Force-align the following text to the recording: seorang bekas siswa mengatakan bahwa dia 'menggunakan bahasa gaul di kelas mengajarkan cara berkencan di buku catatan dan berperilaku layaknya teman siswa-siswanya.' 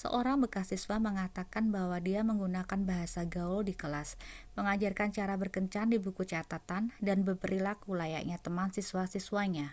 seorang 0.00 0.38
bekas 0.44 0.66
siswa 0.74 0.96
mengatakan 1.06 1.64
bahwa 1.76 1.94
dia 2.06 2.20
'menggunakan 2.26 2.80
bahasa 2.90 3.22
gaul 3.34 3.62
di 3.62 3.70
kelas 3.82 4.08
mengajarkan 4.58 5.10
cara 5.16 5.34
berkencan 5.42 5.86
di 5.94 5.98
buku 6.04 6.22
catatan 6.32 6.84
dan 7.06 7.18
berperilaku 7.26 7.90
layaknya 8.00 8.36
teman 8.46 8.68
siswa-siswanya.' 8.76 9.70